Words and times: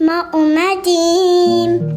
ما 0.00 0.24
اومدیم. 0.32 1.96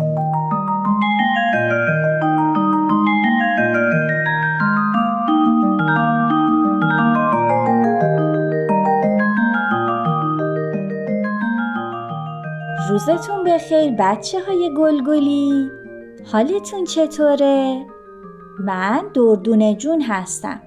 روزتون 12.90 13.44
بخیر 13.44 13.92
بچه 14.00 14.40
های 14.40 14.74
گلگلی. 14.78 15.70
حالتون 16.32 16.86
چطوره؟ 16.86 17.86
من 18.60 19.10
دردون 19.14 19.78
جون 19.78 20.02
هستم 20.02 20.62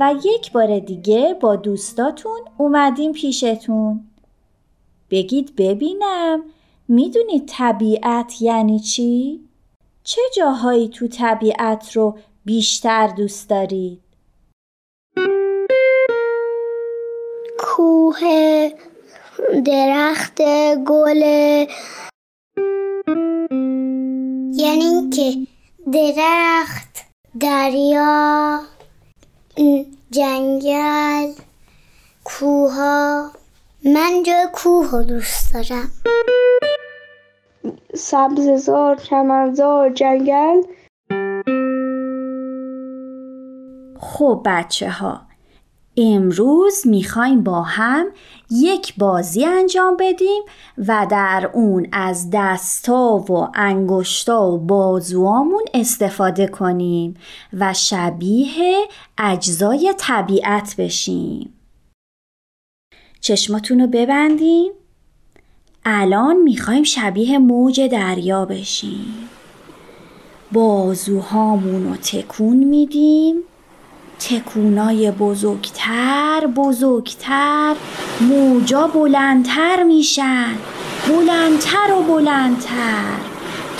و 0.00 0.14
یک 0.24 0.52
بار 0.52 0.78
دیگه 0.78 1.36
با 1.40 1.56
دوستاتون 1.56 2.40
اومدیم 2.58 3.12
پیشتون. 3.12 4.00
بگید 5.10 5.56
ببینم 5.56 6.44
می‌دونید 6.88 7.46
طبیعت 7.48 8.42
یعنی 8.42 8.80
چی؟ 8.80 9.40
چه 10.04 10.20
جاهایی 10.36 10.88
تو 10.88 11.08
طبیعت 11.08 11.92
رو 11.92 12.18
بیشتر 12.44 13.06
دوست 13.06 13.50
دارید؟ 13.50 14.00
کوه 17.58 18.20
درخت 19.64 20.42
گل 20.86 21.22
یعنی 24.56 24.84
اینکه 24.84 25.46
درخت 25.92 27.04
دریا 27.40 28.60
جنگل 30.10 31.32
کوها 32.24 33.30
من 33.86 34.22
جای 34.26 34.48
کوه 34.52 34.90
رو 34.92 35.02
دوست 35.02 35.54
دارم. 35.54 35.90
سبززار 37.94 38.96
چمنزار 38.96 39.90
جنگل. 39.90 40.62
خب 44.00 44.42
بچه 44.44 44.90
ها 44.90 45.20
امروز 45.96 46.86
می‌خوایم 46.86 47.44
با 47.44 47.62
هم 47.62 48.06
یک 48.50 48.94
بازی 48.98 49.44
انجام 49.44 49.96
بدیم 50.00 50.42
و 50.78 51.06
در 51.10 51.50
اون 51.52 51.86
از 51.92 52.30
دستا 52.32 53.16
و 53.16 53.48
انگشتا 53.54 54.50
و 54.50 54.58
بازوامون 54.58 55.64
استفاده 55.74 56.46
کنیم 56.46 57.14
و 57.52 57.72
شبیه 57.74 58.86
اجزای 59.18 59.94
طبیعت 59.98 60.74
بشیم. 60.78 61.63
چشماتون 63.24 63.80
رو 63.80 63.86
ببندیم 63.86 64.72
الان 65.84 66.36
می‌خوایم 66.36 66.82
شبیه 66.82 67.38
موج 67.38 67.80
دریا 67.80 68.44
بشیم. 68.44 69.28
بازوهامون 70.52 71.84
رو 71.88 71.96
تکون 71.96 72.56
میدیم. 72.56 73.36
تکونای 74.18 75.10
بزرگتر 75.10 76.46
بزرگتر. 76.56 77.74
موجا 78.20 78.86
بلندتر 78.86 79.82
میشن. 79.82 80.54
بلندتر 81.08 81.92
و 81.92 82.02
بلندتر. 82.02 83.18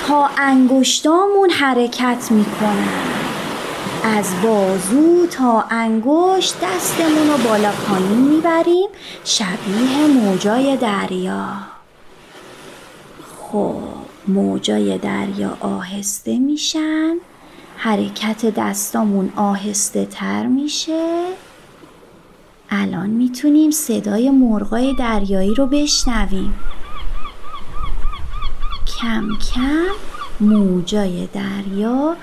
تا 0.07 0.27
انگشتامون 0.39 1.51
حرکت 1.51 2.29
می‌کنن. 2.31 3.24
از 4.07 4.35
بازو 4.43 5.27
تا 5.27 5.65
انگشت 5.71 6.55
دستمون 6.63 7.29
رو 7.29 7.49
بالا 7.49 7.73
پایین 7.73 8.29
می‌بریم. 8.29 8.89
شبیه 9.25 10.07
موجای 10.07 10.77
دریا. 10.77 11.47
خب 13.39 13.83
موجای 14.29 14.99
دریا 14.99 15.57
آهسته 15.61 16.39
میشن. 16.39 17.15
حرکت 17.77 18.47
دستامون 18.47 19.33
آهسته 19.37 20.07
تر 20.07 20.47
میشه. 20.47 21.25
الان 22.71 23.11
می‌تونیم 23.11 23.71
صدای 23.71 24.31
مرغای 24.31 24.95
دریایی 24.99 25.55
رو 25.55 25.67
بشنویم. 25.67 26.55
کم 29.01 29.29
کم 29.55 29.87
موجای 30.41 31.29
دریا 31.33 32.17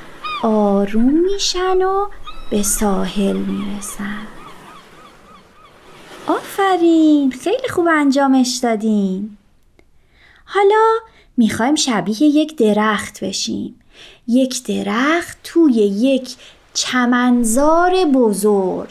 آروم 0.43 1.13
میشن 1.33 1.81
و 1.81 2.07
به 2.51 2.63
ساحل 2.63 3.37
می‌رسن. 3.37 4.27
آفرین 6.27 7.31
خیلی 7.31 7.67
خوب 7.69 7.87
انجامش 7.87 8.59
دادین. 8.63 9.37
حالا 10.45 10.93
می‌خوایم 11.37 11.75
شبیه 11.75 12.23
یک 12.23 12.57
درخت 12.57 13.23
بشیم. 13.23 13.79
یک 14.27 14.63
درخت 14.63 15.37
توی 15.43 15.73
یک 15.73 16.35
چمنزار 16.73 18.05
بزرگ. 18.05 18.89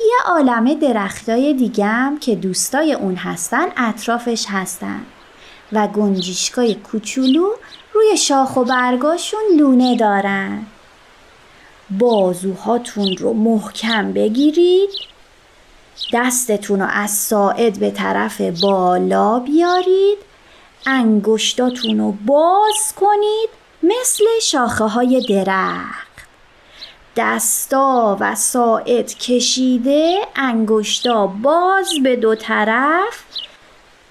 یه 0.00 0.16
عالمه 0.26 0.74
درختای 0.74 1.54
دیگم 1.54 2.18
که 2.20 2.34
دوستای 2.34 2.92
اون 2.92 3.16
هستن 3.16 3.66
اطرافش 3.76 4.46
هستن. 4.48 5.00
و 5.72 5.86
گنجیشکای 5.86 6.74
کوچولو 6.74 7.48
روی 7.94 8.16
شاخ 8.16 8.56
و 8.56 8.64
برگاشون 8.64 9.40
لونه 9.56 9.96
دارن. 9.96 10.66
بازوهاتون 11.98 13.16
رو 13.16 13.32
محکم 13.32 14.12
بگیرید. 14.12 14.90
دستتون 16.12 16.80
رو 16.80 16.86
از 16.92 17.10
ساعد 17.10 17.78
به 17.78 17.90
طرف 17.90 18.40
بالا 18.62 19.38
بیارید. 19.38 20.18
انگشتاتون 20.86 21.98
رو 21.98 22.12
باز 22.26 22.94
کنید 22.96 23.48
مثل 23.82 24.24
شاخه 24.42 24.84
های 24.84 25.20
درخت. 25.28 26.10
دستا 27.16 28.16
و 28.20 28.34
ساعد 28.34 29.14
کشیده 29.14 30.20
انگشتا 30.36 31.26
باز 31.26 31.88
به 32.02 32.16
دو 32.16 32.34
طرف. 32.34 33.24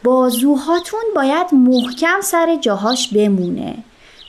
بازوهاتون 0.03 1.03
باید 1.16 1.47
محکم 1.53 2.22
سر 2.22 2.56
جاهاش 2.62 3.07
بمونه 3.07 3.84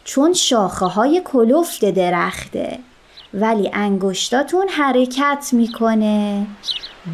چون 0.04 0.32
شاخه 0.32 0.86
های 0.86 1.22
کلفت 1.24 1.84
درخته. 1.84 2.78
ولی 3.34 3.70
انگشتاتون 3.72 4.68
حرکت 4.68 5.48
می‌کنه. 5.52 6.46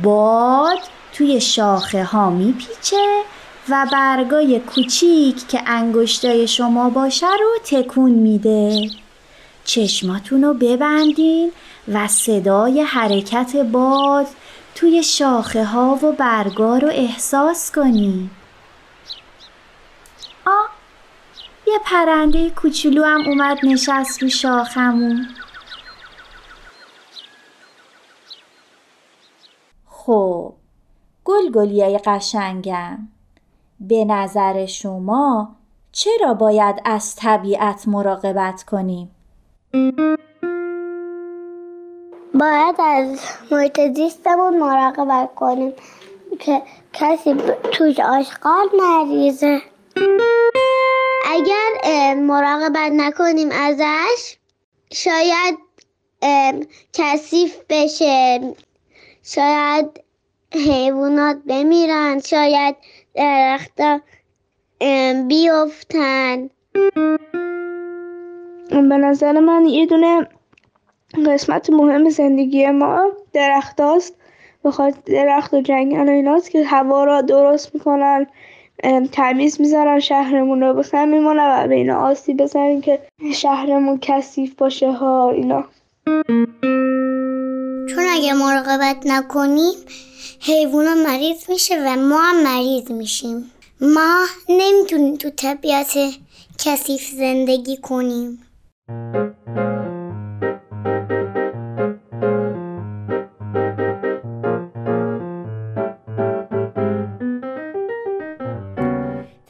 باد 0.02 0.78
توی 1.12 1.40
شاخه 1.40 2.04
ها 2.04 2.30
میپیچه 2.30 3.22
و 3.68 3.86
برگای 3.92 4.60
کوچیک 4.60 5.48
که 5.48 5.60
انگشتای 5.66 6.48
شما 6.48 6.90
باشه 6.90 7.26
رو 7.26 7.58
تکون 7.64 8.10
میده. 8.10 8.90
چشماتون 9.64 10.42
رو 10.42 10.54
ببندین 10.54 11.52
و 11.88 12.08
صدای 12.08 12.82
حرکت 12.82 13.56
باد 13.56 14.26
توی 14.74 15.02
شاخه 15.02 15.64
ها 15.64 15.98
و 16.02 16.12
برگا 16.12 16.78
رو 16.78 16.88
احساس 16.88 17.72
کنین. 17.72 18.30
آ 20.46 20.50
یه 21.66 21.78
پرنده 21.84 22.50
کوچولو 22.50 23.04
هم 23.04 23.20
اومد 23.26 23.58
نشست 23.62 24.22
رو 24.22 24.28
شاخمون 24.28 25.28
خب 30.06 30.52
گلگلیای 31.24 31.98
قشنگم. 31.98 32.98
به 33.80 34.04
نظر 34.04 34.66
شما 34.66 35.56
چرا 35.92 36.34
باید 36.34 36.76
از 36.84 37.16
طبیعت 37.16 37.88
مراقبت 37.88 38.62
کنیم؟ 38.62 39.10
باید 42.34 42.76
از 42.78 43.20
محیط 43.50 43.80
زیستمون 43.94 44.58
مراقبت 44.58 45.34
کنیم 45.34 45.72
که 46.38 46.62
کسی 46.92 47.34
توش 47.72 48.00
آشغال 48.00 48.66
نریزه. 48.80 49.60
اگر 51.30 52.14
مراقبت 52.14 52.92
نکنیم 52.92 53.48
ازش 53.50 54.36
شاید 54.92 55.58
کثیف 56.92 57.56
بشه. 57.68 58.40
شاید 59.26 60.00
حیوانات 60.52 61.36
بمیرن 61.46 62.20
شاید 62.20 62.76
درختا 63.14 64.00
بیفتن. 65.28 66.50
به 68.70 68.96
نظر 68.96 69.40
من 69.40 69.66
یه 69.66 69.86
دونه 69.86 70.28
قسمت 71.26 71.70
مهم 71.70 72.08
زندگی 72.08 72.70
ما 72.70 73.10
درخت 73.32 73.80
هاست 73.80 74.14
بخاطر 74.64 74.98
درخت 75.06 75.54
و 75.54 75.60
جنگل 75.60 76.08
و 76.08 76.12
ایناست 76.12 76.50
که 76.50 76.64
هوا 76.64 77.04
را 77.04 77.20
درست 77.20 77.74
می‌کنن 77.74 78.26
تمیز 79.12 79.60
می‌ذارن 79.60 80.00
شهرمون 80.00 80.60
رو 80.60 80.74
بخیر 80.74 81.04
میمونه 81.04 81.42
و 81.42 81.68
به 81.68 81.74
اینا 81.74 82.00
آسیب 82.00 82.36
بزنیم 82.36 82.80
که 82.80 82.98
شهرمون 83.34 83.98
کثیف 84.02 84.54
باشه 84.54 84.92
ها 84.92 85.30
اینا. 85.30 85.64
اگه 88.16 88.32
مراقبت 88.32 88.96
نکنیم 89.04 89.74
حیوونا 90.40 90.94
مریض 90.94 91.50
میشه 91.50 91.74
و 91.86 91.96
ما 91.96 92.20
هم 92.20 92.42
مریض 92.42 92.90
میشیم. 92.90 93.50
ما 93.80 94.26
نمی‌تونیم 94.48 95.16
تو 95.16 95.30
طبیعت 95.30 95.98
کثیف 96.58 97.10
زندگی 97.18 97.76
کنیم. 97.76 98.42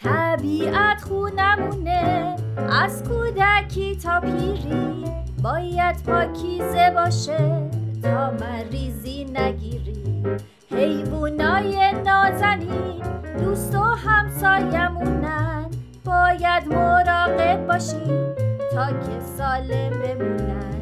طبیعت 0.03 1.01
خونمونه 1.09 2.37
از 2.83 3.03
کودکی 3.03 3.99
تا 4.03 4.21
پیری 4.21 5.05
باید 5.43 5.97
پاکیزه 6.07 6.93
باشه. 6.95 7.71
مریضی 8.15 9.25
نگیری. 9.25 10.23
حیوانای 10.71 11.93
نازنین 11.93 13.03
دوست 13.39 13.75
و 13.75 13.81
همسایمونن. 13.83 15.67
باید 16.05 16.69
مراقب 16.69 17.67
باشیم 17.67 18.35
تا 18.73 18.87
که 18.87 19.21
سالم 19.39 19.91
بمونن. 19.91 20.81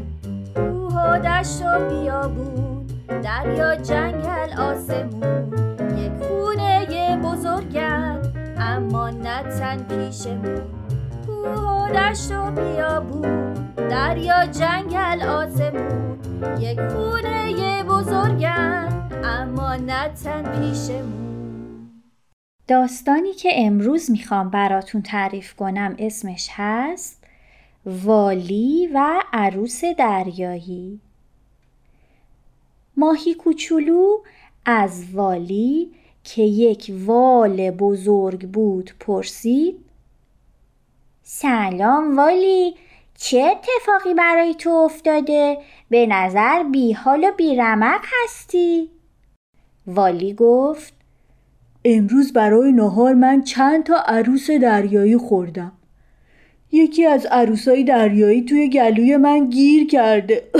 کوه 0.54 0.94
و 0.94 1.18
دشت 1.18 1.62
و 1.62 1.88
بیابون 1.88 2.86
دریا 3.22 3.76
جنگل 3.76 4.60
آسمون. 4.60 5.52
یک 5.98 6.12
خونه 6.22 7.18
بزرگن 7.24 8.22
اما 8.58 9.10
نه 9.10 9.42
تن 9.42 9.76
پیشمون. 9.76 10.62
کوه 11.26 11.60
و 11.60 11.88
دشت 11.92 12.32
و 12.32 12.50
بیابون 12.50 13.54
دریا 13.76 14.46
جنگل 14.46 15.22
آسمون. 15.22 16.13
یک 16.60 16.80
خونه 16.80 17.82
بزرگن 17.84 19.08
اما 19.24 19.76
نه 19.76 20.08
تن 20.08 20.42
پیشمون. 20.42 21.90
داستانی 22.68 23.32
که 23.32 23.48
امروز 23.52 24.10
می‌خوام 24.10 24.50
براتون 24.50 25.02
تعریف 25.02 25.54
کنم 25.54 25.96
اسمش 25.98 26.48
هست 26.52 27.24
والی 27.86 28.90
و 28.94 29.22
عروس 29.32 29.84
دریایی. 29.98 31.00
ماهی 32.96 33.34
کوچولو 33.34 34.18
از 34.64 35.04
والی 35.12 35.90
که 36.24 36.42
یک 36.42 36.92
وال 37.06 37.70
بزرگ 37.70 38.48
بود 38.48 38.90
پرسید 39.00 39.84
سلام 41.22 42.16
والی 42.16 42.74
چه 43.24 43.40
اتفاقی 43.40 44.14
برای 44.14 44.54
تو 44.54 44.70
افتاده؟ 44.70 45.58
به 45.90 46.06
نظر 46.06 46.62
بی 46.62 46.92
حال 46.92 47.24
و 47.24 47.32
بی 47.36 47.56
رمق 47.56 48.00
هستی؟ 48.24 48.90
والی 49.86 50.34
گفت 50.34 50.94
امروز 51.84 52.32
برای 52.32 52.72
نهار 52.72 53.14
من 53.14 53.42
چند 53.42 53.84
تا 53.84 53.94
عروس 54.06 54.50
دریایی 54.50 55.16
خوردم 55.16 55.72
یکی 56.72 57.06
از 57.06 57.26
عروسای 57.26 57.84
دریایی 57.84 58.42
توی 58.42 58.68
گلوی 58.68 59.16
من 59.16 59.50
گیر 59.50 59.86
کرده 59.86 60.50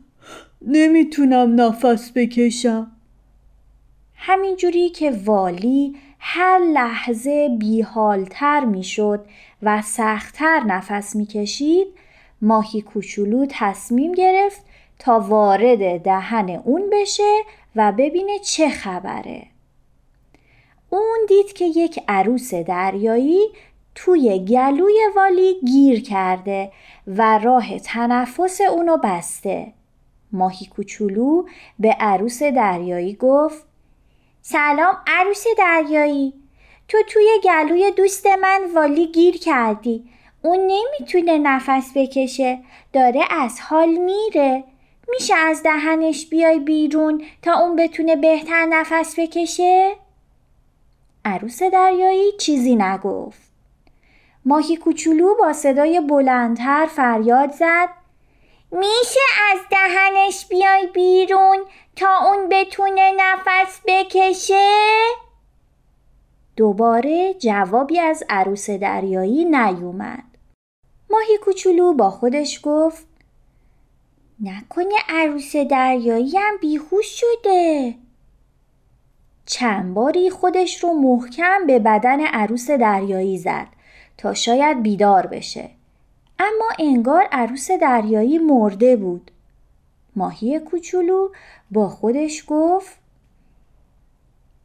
نمی‌تونم 0.76 1.60
نفس 1.60 2.12
بکشم 2.14 2.92
همینجوری 4.14 4.88
که 4.88 5.10
والی 5.24 5.96
هر 6.24 6.58
لحظه 6.58 7.56
بیحالتر 7.58 8.64
می‌شد 8.64 9.26
و 9.62 9.82
سختتر 9.82 10.60
نفس 10.66 11.16
می‌کشید 11.16 11.86
ماهی 12.42 12.82
کوچولو 12.82 13.46
تصمیم 13.50 14.12
گرفت 14.12 14.62
تا 14.98 15.20
وارد 15.20 16.02
دهن 16.02 16.50
اون 16.50 16.90
بشه 16.92 17.42
و 17.76 17.92
ببینه 17.92 18.38
چه 18.38 18.68
خبره. 18.68 19.46
اون 20.90 21.18
دید 21.28 21.52
که 21.52 21.64
یک 21.64 22.02
عروس 22.08 22.54
دریایی 22.54 23.40
توی 23.94 24.38
گلوی 24.38 24.98
والی 25.16 25.60
گیر 25.60 26.02
کرده 26.02 26.72
و 27.06 27.38
راه 27.38 27.78
تنفس 27.78 28.60
اونو 28.60 28.96
بسته. 29.04 29.72
ماهی 30.32 30.66
کوچولو 30.66 31.44
به 31.78 31.96
عروس 32.00 32.42
دریایی 32.42 33.14
گفت 33.14 33.71
سلام 34.44 34.96
عروس 35.06 35.44
دریایی. 35.58 36.32
تو 36.88 36.98
توی 37.08 37.26
گلوی 37.44 37.90
دوست 37.90 38.26
من 38.26 38.60
والی 38.74 39.06
گیر 39.06 39.38
کردی. 39.38 40.04
اون 40.42 40.58
نمی‌تونه 40.58 41.38
نفس 41.38 41.90
بکشه. 41.94 42.58
داره 42.92 43.20
از 43.30 43.60
حال 43.60 43.88
میره. 43.88 44.64
میشه 45.10 45.34
از 45.34 45.62
دهنش 45.62 46.26
بیای 46.26 46.58
بیرون 46.58 47.24
تا 47.42 47.52
اون 47.52 47.76
بتونه 47.76 48.16
بهتر 48.16 48.66
نفس 48.66 49.14
بکشه؟ 49.18 49.92
عروس 51.24 51.62
دریایی 51.62 52.32
چیزی 52.38 52.76
نگفت. 52.76 53.52
ماهی 54.44 54.76
کوچولو 54.76 55.34
با 55.34 55.52
صدای 55.52 56.00
بلندتر 56.00 56.86
فریاد 56.86 57.52
زد. 57.52 58.01
میشه 58.72 59.20
از 59.52 59.60
دهنش 59.70 60.46
بیای 60.48 60.86
بیرون 60.86 61.58
تا 61.96 62.18
اون 62.26 62.48
بتونه 62.48 63.12
نفس 63.16 63.80
بکشه؟ 63.86 64.68
دوباره 66.56 67.34
جوابی 67.34 67.98
از 67.98 68.24
عروس 68.28 68.70
دریایی 68.70 69.44
نیومد. 69.44 70.24
ماهی 71.10 71.38
کوچولو 71.44 71.92
با 71.92 72.10
خودش 72.10 72.60
گفت 72.62 73.06
نکنه 74.40 74.94
عروس 75.08 75.56
دریایی 75.56 76.36
هم 76.36 76.56
بیهوش 76.60 77.06
شده. 77.20 77.94
چند 79.46 79.94
باری 79.94 80.30
خودش 80.30 80.84
رو 80.84 80.92
محکم 80.92 81.66
به 81.66 81.78
بدن 81.78 82.20
عروس 82.20 82.70
دریایی 82.70 83.38
زد 83.38 83.68
تا 84.18 84.34
شاید 84.34 84.82
بیدار 84.82 85.26
بشه. 85.26 85.70
اما 86.42 86.68
انگار 86.78 87.22
عروس 87.32 87.70
دریایی 87.70 88.38
مرده 88.38 88.96
بود. 88.96 89.30
ماهی 90.16 90.58
کوچولو 90.58 91.28
با 91.70 91.88
خودش 91.88 92.44
گفت 92.48 92.98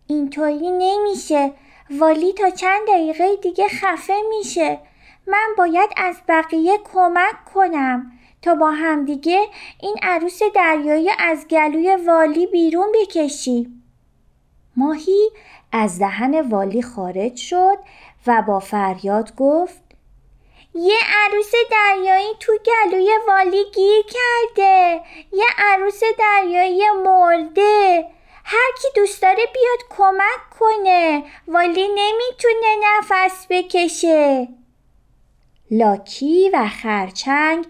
اینطوری 0.07 0.71
نمیشه. 0.71 1.53
والی 1.89 2.33
تا 2.33 2.49
چند 2.49 2.87
دقیقه 2.87 3.35
دیگه 3.35 3.67
خفه 3.67 4.13
میشه. 4.29 4.79
من 5.27 5.47
باید 5.57 5.89
از 5.97 6.15
بقیه 6.27 6.77
کمک 6.93 7.45
کنم 7.53 8.11
تا 8.41 8.55
با 8.55 8.71
همدیگه 8.71 9.41
این 9.81 9.95
عروس 10.01 10.39
دریایی 10.55 11.09
از 11.19 11.47
گلوی 11.47 11.95
والی 11.95 12.47
بیرون 12.47 12.87
بکشیم 13.01 13.83
ماهی 14.75 15.29
از 15.71 15.99
دهن 15.99 16.41
والی 16.41 16.81
خارج 16.81 17.35
شد 17.35 17.77
و 18.27 18.43
با 18.47 18.59
فریاد 18.59 19.35
گفت 19.35 19.86
یه 20.79 20.97
عروس 21.25 21.51
دریایی 21.71 22.33
تو 22.39 22.53
گلوی 22.65 23.09
والی 23.27 23.63
گیر 23.75 24.03
کرده. 24.03 25.01
یه 25.33 25.45
عروس 25.57 26.01
دریایی 26.19 26.81
مرده. 27.05 28.05
هر 28.43 28.71
کی 28.81 28.87
دوست 28.95 29.21
داره 29.21 29.35
بیاد 29.53 29.97
کمک 29.97 30.59
کنه. 30.59 31.23
والی 31.47 31.87
نمی‌تونه 31.87 32.67
نفس 32.83 33.47
بکشه. 33.49 34.47
لاکی 35.71 36.49
و 36.53 36.67
خرچنگ 36.67 37.65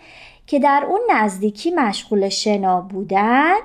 که 0.48 0.60
در 0.60 0.86
اون 0.88 1.00
نزدیکی 1.10 1.72
مشغول 1.72 2.30
شنا 2.30 2.82
بودن 2.82 3.56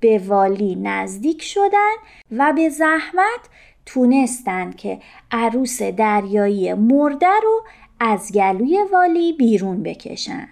به 0.00 0.22
والی 0.26 0.74
نزدیک 0.74 1.42
شدن 1.42 1.94
و 2.30 2.52
به 2.52 2.68
زحمت 2.68 3.48
تونستن 3.86 4.72
که 4.72 5.00
عروس 5.30 5.82
دریایی 5.82 6.74
مرده 6.74 7.40
رو 7.42 7.62
از 8.00 8.32
گلوی 8.32 8.84
والی 8.92 9.32
بیرون 9.32 9.82
بکشن. 9.82 10.48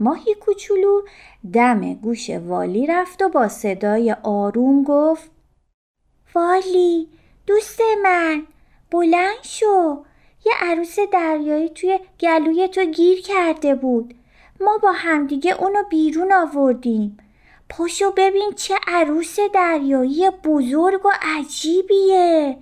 ماهی 0.00 0.34
کوچولو 0.34 1.02
دم 1.52 1.94
گوش 1.94 2.30
والی 2.30 2.86
رفت 2.86 3.22
و 3.22 3.28
با 3.28 3.48
صدای 3.48 4.16
آروم 4.22 4.82
گفت 4.82 5.30
والی 6.34 7.08
دوست 7.46 7.80
من 8.02 8.46
بلند 8.90 9.42
شو. 9.42 10.04
یه 10.46 10.52
عروس 10.60 10.96
دریایی 11.12 11.68
توی 11.68 11.98
گلوی 12.20 12.68
تو 12.68 12.84
گیر 12.84 13.22
کرده 13.22 13.74
بود. 13.74 14.14
ما 14.60 14.78
با 14.78 14.92
همدیگه 14.92 15.62
اونو 15.62 15.82
بیرون 15.90 16.32
آوردیم. 16.32 17.16
پاشو 17.68 18.12
ببین 18.16 18.52
چه 18.56 18.74
عروس 18.86 19.36
دریایی 19.54 20.30
بزرگ 20.44 21.06
و 21.06 21.10
عجیبیه. 21.22 22.56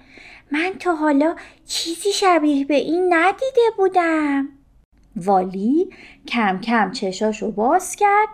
من 0.50 0.72
تا 0.80 0.94
حالا 0.94 1.36
چیزی 1.66 2.12
شبیه 2.12 2.64
به 2.64 2.74
این 2.74 3.14
ندیده 3.14 3.70
بودم. 3.76 4.48
والی 5.16 5.90
کم 6.28 6.60
کم 6.60 6.92
چشاشو 6.92 7.50
باز 7.50 7.96
کرد 7.96 8.28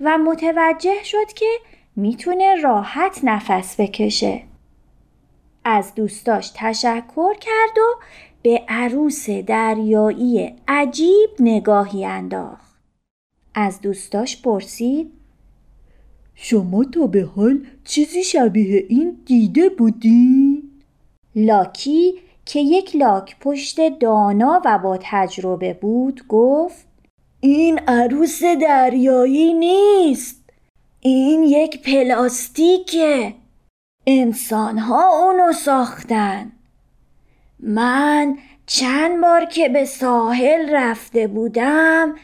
و 0.00 0.18
متوجه 0.18 1.04
شد 1.04 1.32
که 1.32 1.50
می‌تونه 1.96 2.54
راحت 2.62 3.20
نفس 3.22 3.80
بکشه. 3.80 4.42
از 5.64 5.94
دوستاش 5.94 6.52
تشکر 6.54 7.34
کرد 7.34 7.78
و 7.78 8.00
به 8.42 8.62
عروس 8.68 9.30
دریایی 9.30 10.56
عجیب 10.68 11.30
نگاهی 11.40 12.04
انداخت. 12.04 12.76
از 13.54 13.80
دوستاش 13.80 14.42
پرسید 14.42 15.12
شما 16.36 16.84
تا 16.84 17.06
به 17.06 17.22
حال 17.22 17.66
چیزی 17.84 18.24
شبیه 18.24 18.86
این 18.88 19.16
دیده 19.26 19.68
بودی؟ 19.68 20.62
لاکی 21.36 22.14
که 22.44 22.60
یک 22.60 22.96
لاک 22.96 23.36
پشت 23.40 23.98
دانا 23.98 24.62
و 24.64 24.78
با 24.78 24.98
تجربه 25.02 25.74
بود 25.74 26.26
گفت 26.28 26.86
این 27.40 27.78
عروس 27.78 28.42
دریایی 28.44 29.54
نیست. 29.54 30.44
این 31.00 31.42
یک 31.42 31.82
پلاستیکه. 31.82 33.34
انسان 34.06 34.78
ها 34.78 35.24
اونو 35.24 35.52
ساختن. 35.52 36.52
من 37.60 38.38
چند 38.66 39.20
بار 39.20 39.44
که 39.44 39.68
به 39.68 39.84
ساحل 39.84 40.70
رفته 40.70 41.26
بودم 41.26 42.14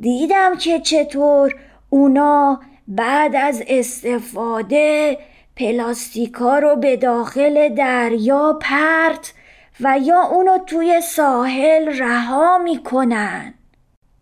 دیدم 0.00 0.56
که 0.56 0.80
چطور 0.80 1.54
اونا 1.90 2.60
بعد 2.88 3.36
از 3.36 3.62
استفاده 3.66 5.18
پلاستیکا 5.56 6.58
رو 6.58 6.76
به 6.76 6.96
داخل 6.96 7.74
دریا 7.74 8.58
پرت 8.62 9.32
و 9.80 9.98
یا 10.02 10.22
اونو 10.22 10.58
توی 10.58 11.00
ساحل 11.00 11.98
رها 11.98 12.58
می‌کنن. 12.58 13.54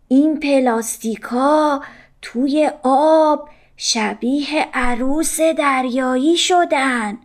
این 0.07 0.39
پلاستیکا 0.39 1.81
توی 2.21 2.71
آب 2.83 3.49
شبیه 3.77 4.67
عروس 4.73 5.41
دریایی 5.41 6.37
شدن 6.37 7.17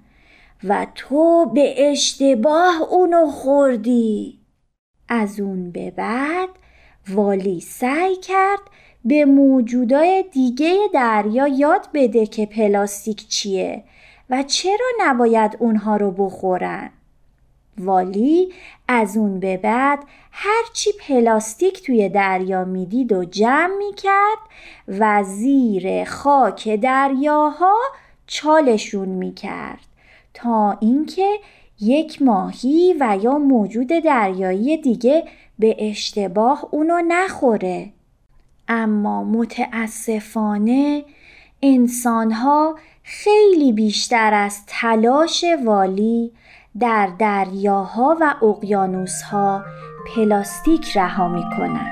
و 0.65 0.87
تو 0.95 1.51
به 1.55 1.91
اشتباه 1.91 2.83
اونو 2.91 3.27
خوردی. 3.27 4.41
از 5.09 5.41
اون 5.41 5.71
به 5.71 5.91
بعد 5.91 6.49
والی 7.09 7.61
سعی 7.61 8.17
کرد 8.17 8.61
به 9.05 9.25
موجودای 9.25 10.25
دیگه 10.33 10.77
دریا 10.95 11.49
یاد 11.49 11.89
بده 11.95 12.27
که 12.27 12.47
پلاستیک 12.47 13.29
چیه 13.29 13.85
و 14.31 14.43
چرا 14.43 14.87
نباید 15.01 15.57
اونها 15.59 15.97
رو 15.97 16.11
بخورن. 16.11 16.91
والی 17.79 18.53
از 18.89 19.17
اون 19.17 19.41
به 19.41 19.57
بعد 19.57 19.99
هرچی 20.33 20.91
پلاستیک 21.09 21.83
توی 21.83 22.09
دریا 22.09 22.65
می‌دید 22.65 23.13
و 23.13 23.25
جمع 23.25 23.77
می‌کرد 23.79 24.39
و 24.89 25.25
زیر 25.25 26.05
خاک 26.05 26.69
دریاها 26.69 27.77
چالشون 28.27 29.09
می‌کرد 29.09 29.87
تا 30.35 30.79
اینکه 30.81 31.39
یک 31.81 32.23
ماهی 32.23 32.97
و 33.01 33.19
یا 33.23 33.39
موجود 33.39 33.89
دریایی 33.89 34.77
دیگه 34.77 35.25
به 35.59 35.77
اشتباه 35.79 36.69
اونو 36.71 37.01
نخوره 37.09 37.93
اما 38.73 39.25
متاسفانه 39.25 41.05
انسانها 41.63 42.75
خیلی 43.03 43.73
بیشتر 43.73 44.35
از 44.35 44.67
تلاش 44.67 45.45
والی 45.65 46.33
در 46.81 47.09
دریاها 47.19 48.17
و 48.21 48.35
اقیانوسها 48.45 49.65
پلاستیک 50.07 50.97
رها 50.97 51.29
می‌کنن 51.29 51.91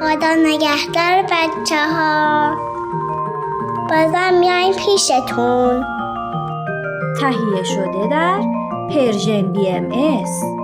خدا 0.00 0.34
نگهدار 0.34 1.22
بچه 1.22 1.86
ها 1.94 2.56
بازم 3.90 4.38
میایم 4.40 4.72
پیشتون. 4.72 5.84
تهیه 7.20 7.62
شده 7.62 8.08
در 8.10 8.40
Persian 8.90 9.52
BMS. 9.52 10.57